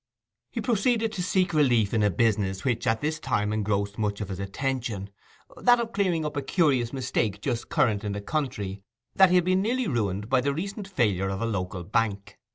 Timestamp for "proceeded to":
0.61-1.21